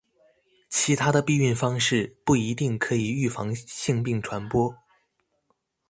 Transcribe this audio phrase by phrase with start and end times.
[0.67, 4.75] 其他的避孕方式不一定可以预防性病传播。